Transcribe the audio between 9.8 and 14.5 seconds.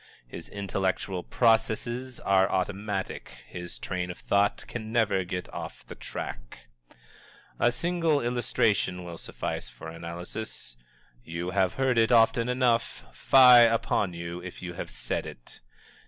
analysis. You have heard it often enough; fie upon you